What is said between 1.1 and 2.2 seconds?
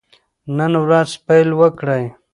پیل وکړئ.